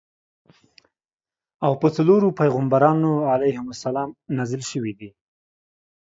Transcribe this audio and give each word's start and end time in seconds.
او 1.65 1.71
په 1.81 1.87
څلورو 1.95 2.27
پیغمبرانو 2.39 3.11
علیهم 3.33 3.67
السلام 3.75 4.09
نازل 4.37 4.61
شویدي. 4.71 5.09